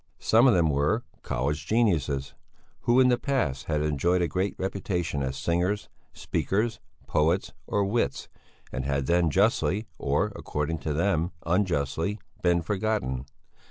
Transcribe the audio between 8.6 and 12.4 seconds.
and had then justly or according to them unjustly